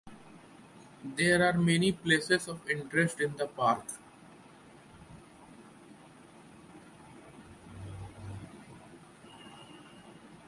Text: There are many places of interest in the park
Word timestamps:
There 1.03 1.47
are 1.47 1.53
many 1.59 1.91
places 1.91 2.47
of 2.47 2.67
interest 2.67 3.21
in 3.21 3.35
the 3.35 3.45
park 3.45 3.83